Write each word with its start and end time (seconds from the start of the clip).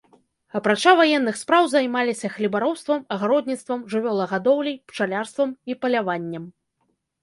Апрача 0.59 0.93
ваенных 0.99 1.37
спраў 1.41 1.67
займаліся 1.73 2.33
хлебаробствам, 2.39 2.99
агародніцтвам, 3.19 3.87
жывёлагадоўляй, 3.95 4.83
пчалярствам 4.91 5.49
і 5.73 5.83
паляваннем. 5.85 6.55